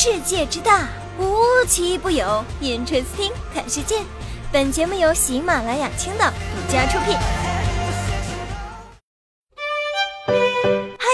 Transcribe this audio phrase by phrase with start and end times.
[0.00, 0.86] 世界之大，
[1.18, 2.44] 无奇不有。
[2.62, 4.00] Interesting，看世界。
[4.52, 7.16] 本节目由喜马拉雅青岛独家出品。
[10.96, 11.04] 嗨，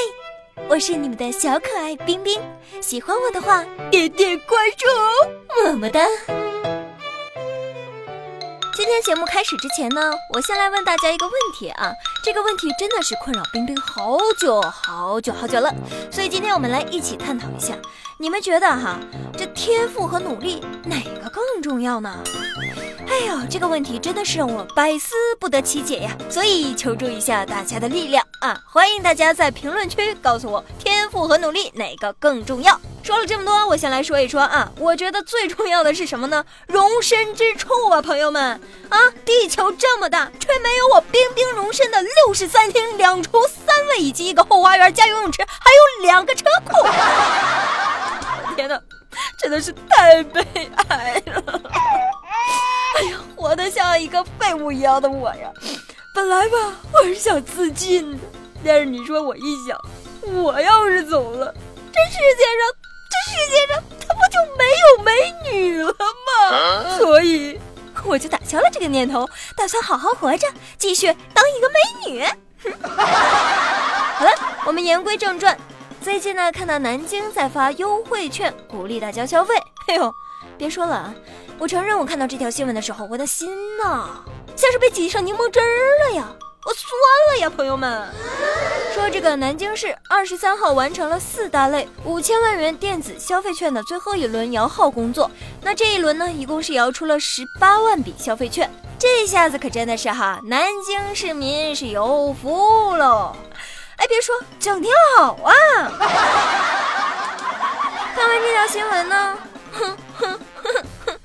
[0.69, 2.39] 我是你们的小可爱冰冰。
[2.83, 6.05] 喜欢我的话，点点关注哦，么么哒。
[8.77, 11.91] 今天节目开始之前呢，我先来问大家一个问题啊，
[12.25, 15.71] 这个问题真的是困扰冰冰好久好久好久了，
[16.11, 17.75] 所以今天我们来一起探讨一下，
[18.17, 18.99] 你们觉得哈，
[19.37, 22.19] 这天赋和努力哪个更重要呢？
[23.07, 28.59] 哎呦，这个问题真的是让我百思不得其解呀，所以求助一下大家的力量啊！
[28.67, 32.81] 欢迎大家在评论区告诉我，天赋和努力哪个更重要？
[33.05, 36.43] 说了这么多，我先来说一说啊，我觉得最重要的是什么呢？
[36.67, 38.59] 容身之处啊，朋友们
[38.89, 46.89] 啊，地球这么大，却没有我冰冰容身的六室三厅、两厨三卫以及一个后花园加游泳池，还有两个车库。
[48.57, 48.81] 天哪，
[49.39, 50.43] 真的是太悲
[50.89, 51.61] 哀了！
[52.97, 55.51] 哎呀，活得像一个废物一样的我呀！
[56.15, 56.57] 本来吧，
[56.91, 58.19] 我是想自尽的，
[58.65, 59.79] 但是你说我一想，
[60.33, 61.53] 我要是走了，
[61.93, 62.84] 这世界上，
[63.35, 65.13] 世界上，他不就没有美
[65.51, 66.99] 女了吗？
[66.99, 67.61] 所以，
[68.05, 70.47] 我就打消了这个念头，打算好好活着，
[70.79, 72.25] 继续当一个美女。
[72.83, 74.31] 好了，
[74.65, 75.59] 我们言归正传。
[76.01, 79.55] 最近呢，看到南京在发优惠券，鼓励大家消费。
[79.89, 80.13] 哎呦，
[80.57, 81.15] 别说了啊！
[81.59, 84.23] 我承认，我看到这条新闻的时候，我的心呐，
[84.57, 86.27] 像是被挤上柠檬汁儿了呀，
[86.67, 86.83] 我酸
[87.33, 88.09] 了呀，朋友们。
[88.95, 95.29] 说这个南京市二十三号完成了四大类五千万元电子消费券的最后一轮摇号工作，
[95.61, 103.35] 那这一轮呢，一共是摇出了十八万笔消费券，这下子可真的是哈，南京市民是有福喽。
[103.97, 105.53] 哎，别说，整挺好啊。
[108.15, 109.37] 看完这条新闻呢，
[109.73, 111.19] 哼哼哼哼。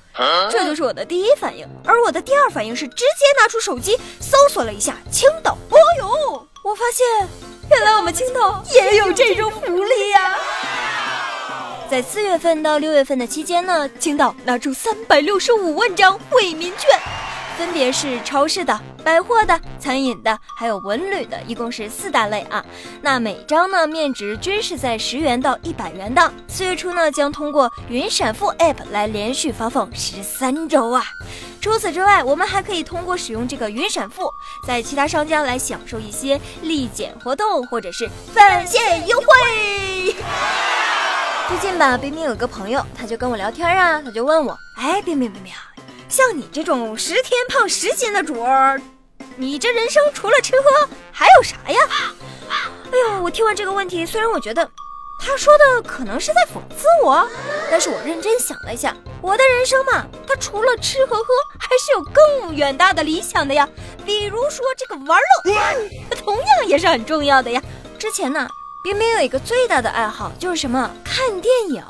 [0.50, 5.56] 这就是我的第一反应，而我的第二反应是直接拿出手机搜索了一下青岛。
[5.70, 7.28] 哦呦，我发现
[7.70, 10.36] 原来我们青岛也有这种福利呀！
[11.88, 17.00] 在四月份到六月份的期间呢，青岛拿出三百六十五万张惠民券。
[17.60, 22.64] 分别是超市的、百货的、餐饮的，还有文旅的，一共是四大类啊。
[23.02, 26.32] 那每张呢面值均是在十元到一百元的。
[26.48, 31.04] 四月初呢将通过云闪付 App 来连续发放十三周啊。
[31.60, 34.32] 除此之外，我们还可以通过使用这个云闪付，
[34.66, 39.26] 在其他商家来享受一些立减活动或者是返现优惠。
[41.46, 45.52] 最近吧，冰冰有个朋友，他就跟我聊天啊，他就问我，哎，冰冰冰冰。
[46.10, 48.82] 像你这种十天胖十斤的主儿，
[49.36, 51.78] 你这人生除了吃喝还有啥呀？
[52.90, 54.68] 哎呦，我听完这个问题，虽然我觉得
[55.20, 57.24] 他说的可能是在讽刺我，
[57.70, 61.26] 但是我认真想了一下，我的人生嘛，他除了吃和喝，
[61.60, 63.68] 还是有更远大的理想的呀。
[64.04, 65.54] 比如说这个玩乐，
[66.16, 67.62] 同样也是很重要的呀。
[68.00, 68.48] 之前呢，
[68.82, 70.90] 冰冰有一个最大的爱好就是什么？
[71.04, 71.84] 看电影，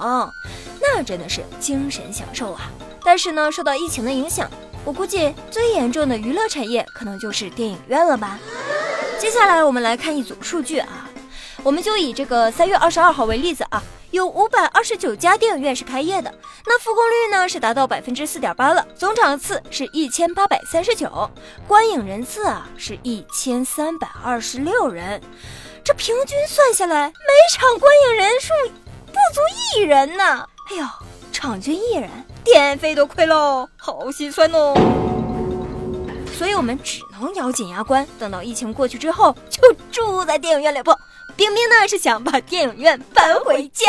[0.78, 2.70] 那真的是精神享受啊。
[3.04, 4.50] 但是呢，受到疫情的影响，
[4.84, 8.38] 我估计最严重的娱乐产业可能就是电影院了吧。
[9.18, 11.08] 接下来我们来看一组数据啊，
[11.62, 16.32] 我们就以这个三月二十二号为例子啊，有五百二十九家电影院是开业的，
[16.66, 21.30] 那复工率呢是达到百分之四点八了，总场次是一千八百三十九，
[21.68, 25.20] 观影人次啊是一千三百二十六人，
[25.84, 28.54] 这平均算下来，每场观影人数
[29.06, 29.40] 不足
[29.76, 30.46] 一人呢。
[30.70, 30.84] 哎呦，
[31.30, 32.08] 场均一人。
[32.44, 34.74] 电费都亏喽，好心酸哦！
[36.36, 39.60] 所以我们只能咬紧牙关，等到疫情过去之后，就
[39.92, 40.90] 住在电影院里不？
[41.36, 43.86] 冰冰呢是想把电影院搬回家。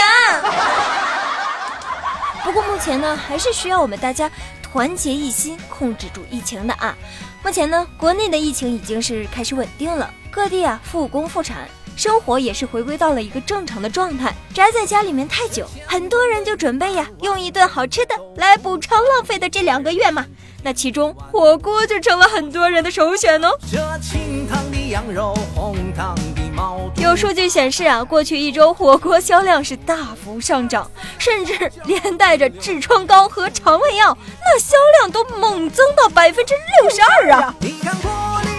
[2.43, 4.29] 不过目前呢，还是需要我们大家
[4.61, 6.95] 团结一心，控制住疫情的啊！
[7.43, 11.67] 目前呢，国内的疫情已经是开始稳定了，各地啊复工复产。
[12.01, 14.33] 生活也是回归到了一个正常的状态。
[14.55, 20.25] 宅在家里面太久，很多人就准备呀，用一顿好吃的来补偿浪费的这两个月嘛。
[20.63, 23.51] 那其中火锅就成了很多人的首选哦。
[26.95, 30.89] 有数据显示啊，过去一周火锅销量是大幅上涨，
[31.19, 37.55] 甚至连带着痔疮膏和肠胃药，那销量都猛增到百分之六十二啊。
[37.59, 37.67] 不
[38.07, 38.50] 过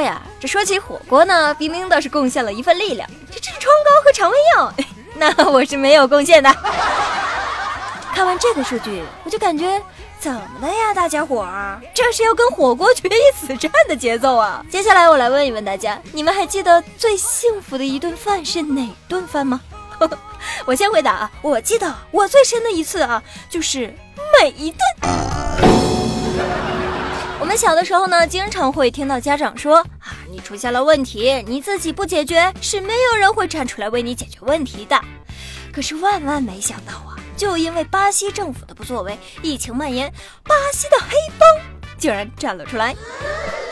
[0.00, 3.08] 呀，这说起火锅呢，冰冰倒是贡献了一份力量。
[3.30, 4.72] 这痔疮膏和肠胃药，
[5.16, 6.54] 那我是没有贡献的。
[8.14, 9.82] 看完这个数据，我就感觉
[10.20, 14.64] 怎么了呀，大家伙儿，这是要跟火锅决一死战的节奏啊！
[14.70, 19.60] 接下来我来问一问大家，你们还记得最幸福的一顿饭是哪顿饭吗？
[20.64, 23.92] 我先回答啊，我记得我最深的一次啊，就是
[24.40, 25.93] 每一顿。
[27.40, 34.98] 我们小的时候呢，经常会听到家长说啊，你出现了问题，你自己不解决，是没有人会站出来为你解决问题的。
[35.72, 37.18] 可是万万没想到啊！
[37.36, 40.10] 就因为巴西政府的不作为，疫情蔓延，
[40.44, 41.48] 巴西的黑帮
[41.98, 42.94] 竟然站了出来。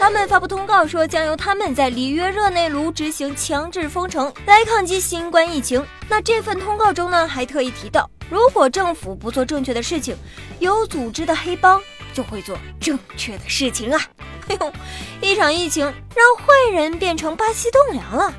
[0.01, 5.85] 他们发布通告说，将由他们在里约热内卢执行强制封城来抗击新冠疫情。
[6.09, 10.17] 那这份通告中呢，还特意提到，如果政府不做正确的事情，
[10.59, 11.81] 有组织的黑帮
[12.13, 14.01] 就会做正确的事情啊！
[14.49, 14.73] 哎呦，
[15.21, 18.33] 一场疫情让坏人变成巴西栋梁了。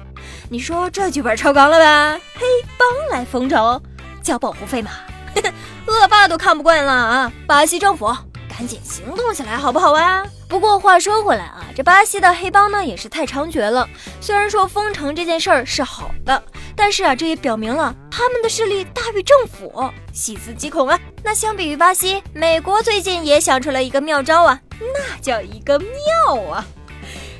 [0.49, 2.19] 你说这剧本超纲了吧？
[2.35, 2.45] 黑
[2.77, 3.81] 帮来封城，
[4.21, 4.91] 交保护费吗？
[5.87, 7.31] 恶霸都看不惯了啊！
[7.47, 8.05] 巴西政府，
[8.47, 10.23] 赶紧行动起来好不好啊？
[10.47, 13.89] 不过话说回来啊，这巴西的黑帮呢也是太猖獗了。
[14.21, 16.43] 虽然说封城这件事儿是好的，
[16.75, 20.99] 但是啊，这也表明了他们的势力大于政府，细思极恐啊。
[21.25, 26.65] 那相比于巴西，美国最近也想出了一个妙招啊，那叫一个妙啊！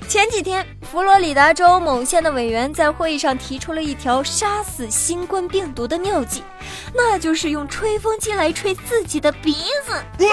[0.07, 6.44] 前几天，佛罗里达州某县的委员在会议上提出了一条杀死新冠病毒的妙计，
[6.94, 9.55] 那就是用吹风机来吹自己的鼻
[9.85, 10.25] 子。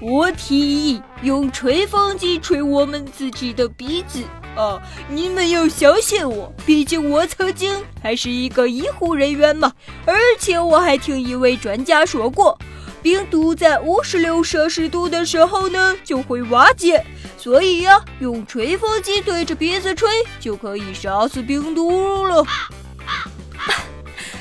[0.00, 4.22] 我提议用吹风机吹我们自己的鼻子
[4.56, 4.80] 啊！
[5.08, 9.72] 你们要相信我，毕竟我曾经还是一个医护人员嘛。
[10.04, 12.58] 而且我还听一位专家说过，
[13.04, 17.04] 病毒在五十六摄氏度的时候呢就会瓦解。
[17.36, 20.08] 所以呀，用吹风机对着鼻子吹
[20.40, 22.42] 就可以杀死病毒了。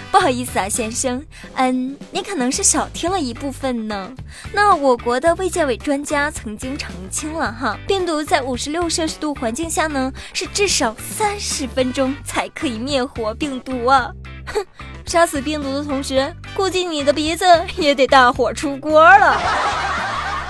[0.10, 1.22] 不好意思啊，先生，
[1.56, 4.10] 嗯，你可能是少听了一部分呢。
[4.54, 14.10] 那我国的卫健委专家曾经澄清了哈，病毒在五十六摄氏度环境下呢，是至少三十分钟才可以灭活病毒啊。
[14.46, 14.66] 哼，
[15.06, 17.46] 杀死病毒的同时，估计你的鼻子
[17.78, 19.42] 也得大火出锅了。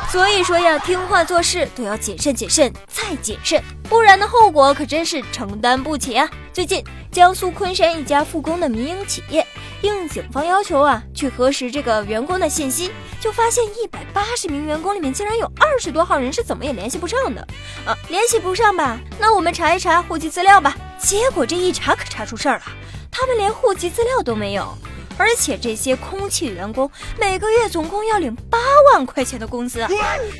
[0.10, 6.30] 所以说呀，听话做事都要谨慎、谨慎再谨慎，不然的后果可真是承担不起啊！
[6.54, 9.46] 最近，江苏昆山一家复工的民营企业
[9.82, 17.42] 应警方要求啊，去核实这个员工的信息，就发现一百八十名员工里面竟然有二十多号人是怎么也联系不上的
[17.84, 17.98] 啊！
[18.10, 19.00] 联系不上吧？
[19.20, 20.76] 那我们查一查户籍资料吧。
[21.00, 22.64] 结果这一查可查出事儿了，
[23.14, 24.68] 他们连户籍资料都没有。
[25.16, 26.90] 而且这些空气员工
[27.20, 28.58] 每个月总共要领八
[28.92, 29.86] 万块钱的工资。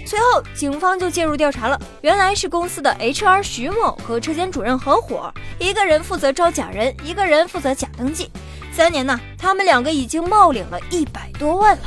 [0.08, 1.80] 随后，警方就介入调查了。
[2.02, 8.32] 原来是公司的 HR 徐某和车间主任合伙，一个人负责招假人，一个人负责假登记。
[8.72, 11.84] 三年呢，他们两个已经冒领了一百多万了。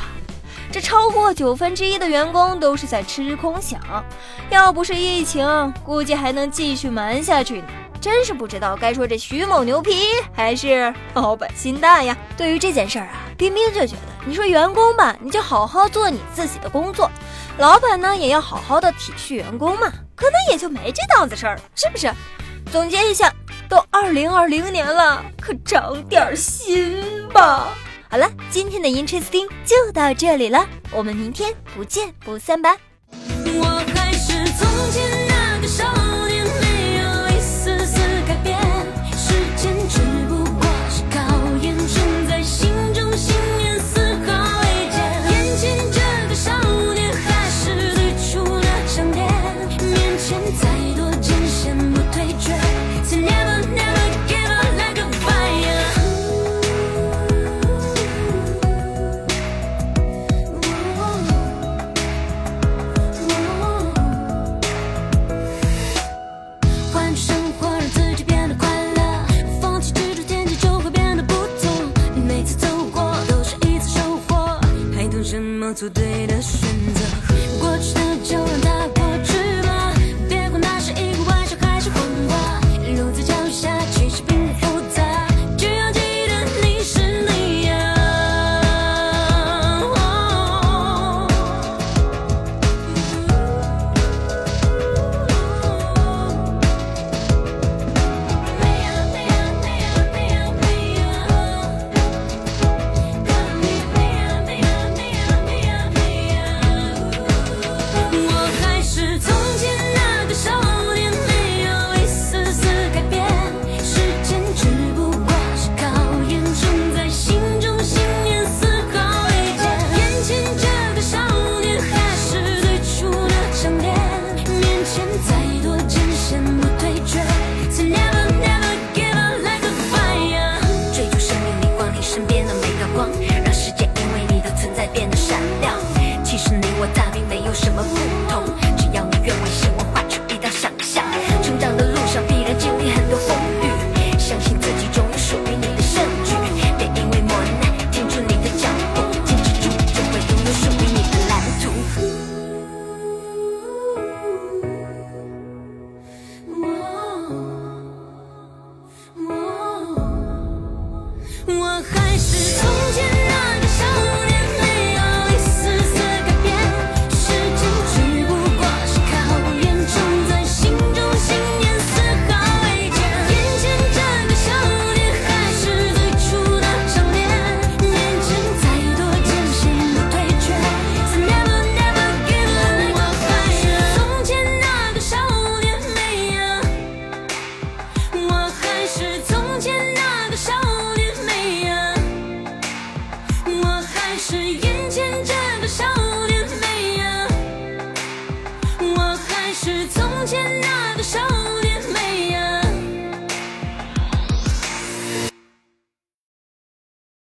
[0.70, 3.76] 这超过九分之一的员工都是在吃空饷，
[4.48, 5.44] 要不是疫情，
[5.84, 7.66] 估计还能继续瞒下去呢。
[8.06, 9.97] 真是不知道该说这徐某牛皮
[10.32, 12.17] 还是老板心大呀！
[12.37, 17.11] 对于这件事儿啊，冰冰就觉得，你说员工吧，你就好好做你自己的工作；
[17.58, 22.08] 老板呢，也要好好的体恤员工嘛，可能也就没这档子事儿了，是不是？
[22.70, 23.29] 总结一下，
[23.69, 27.70] 都二零二零年了，可长点心吧！
[28.08, 32.76] 好了，今天的 Interesting 就到这里了，我们明天不见不散吧。
[33.11, 33.64] 我
[33.97, 35.85] 还是从前那个少